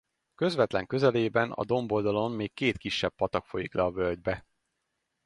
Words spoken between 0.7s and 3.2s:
közelében a domboldalon még két kisebb